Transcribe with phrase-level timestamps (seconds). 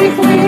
[0.00, 0.39] basically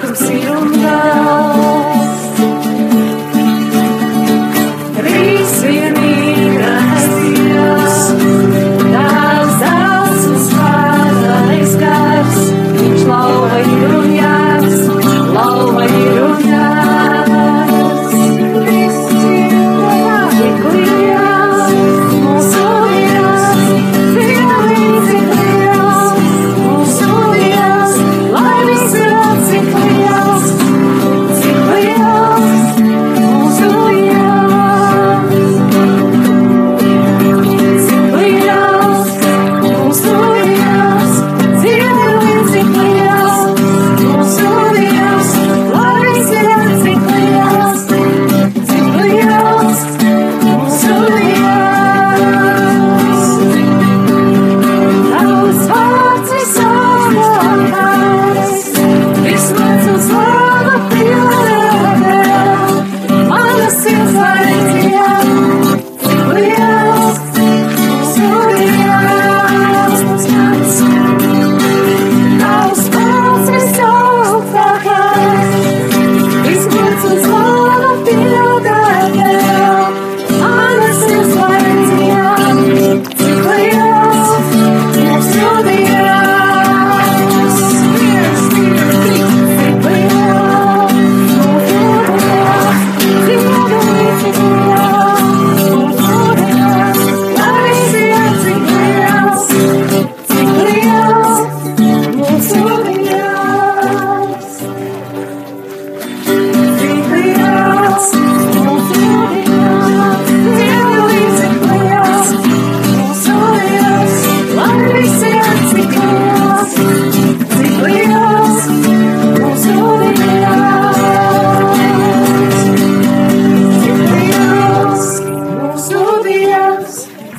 [0.00, 1.43] Come see them now.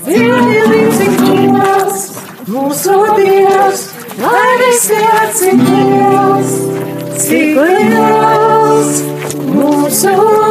[0.06, 2.04] Dzīvi līdzi Dievs,
[2.54, 3.86] mūsu Dievs,
[4.22, 6.56] lai visiem cik Dievs,
[7.26, 9.06] cik liels
[9.50, 10.45] mūsu Dievs.